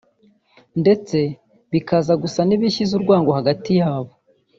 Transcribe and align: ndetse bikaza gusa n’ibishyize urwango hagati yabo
ndetse 0.81 1.17
bikaza 1.71 2.13
gusa 2.23 2.39
n’ibishyize 2.45 2.91
urwango 2.95 3.31
hagati 3.37 3.69
yabo 3.79 4.11